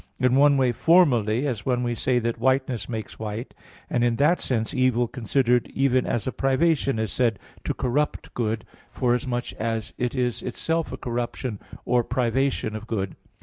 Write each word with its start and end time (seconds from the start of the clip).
In 0.19 0.33
one 0.33 0.57
way, 0.57 0.71
formally, 0.71 1.45
as 1.45 1.63
when 1.63 1.83
we 1.83 1.93
say 1.93 2.17
that 2.17 2.39
whiteness 2.39 2.89
makes 2.89 3.19
white; 3.19 3.53
and 3.87 4.03
in 4.03 4.15
that 4.15 4.39
sense 4.39 4.73
evil 4.73 5.07
considered 5.07 5.67
even 5.75 6.07
as 6.07 6.25
a 6.25 6.31
privation 6.31 6.97
is 6.97 7.11
said 7.11 7.37
to 7.65 7.75
corrupt 7.75 8.33
good, 8.33 8.65
forasmuch 8.91 9.53
as 9.59 9.93
it 9.99 10.15
is 10.15 10.41
itself 10.41 10.91
a 10.91 10.97
corruption 10.97 11.59
or 11.85 12.03
privation 12.03 12.75
of 12.75 12.87
good. 12.87 13.15